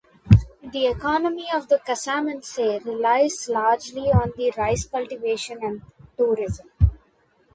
[0.63, 5.83] The economy of the Casamance relies largely on rice cultivation and
[6.17, 6.71] tourism.